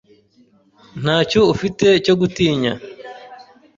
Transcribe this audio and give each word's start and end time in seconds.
Ntacyo 1.01 1.39
ufite 1.53 1.87
cyo 2.05 2.13
gutinya. 2.19 2.73